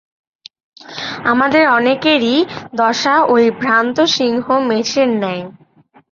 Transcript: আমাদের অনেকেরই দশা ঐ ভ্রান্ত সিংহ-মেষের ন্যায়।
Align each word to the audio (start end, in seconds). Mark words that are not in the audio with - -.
আমাদের 1.25 1.63
অনেকেরই 1.69 2.35
দশা 2.75 3.15
ঐ 3.27 3.35
ভ্রান্ত 3.59 3.97
সিংহ-মেষের 4.15 5.09
ন্যায়। 5.15 5.43